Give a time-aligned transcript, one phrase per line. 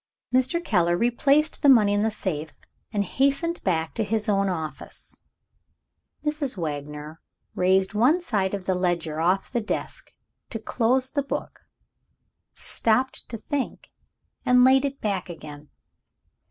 [0.33, 0.59] Mr.
[0.65, 2.55] Keller replaced the money in the safe,
[2.91, 5.21] and hastened back to his own office.
[6.25, 6.57] Mrs.
[6.57, 7.21] Wagner
[7.53, 10.11] raised one side of the ledger off the desk
[10.49, 11.59] to close the book
[12.55, 13.91] stopped to think
[14.43, 15.69] and laid it back again.